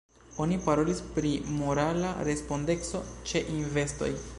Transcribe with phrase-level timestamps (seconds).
[0.45, 4.15] Oni parolis pri morala respondeco ĉe investoj.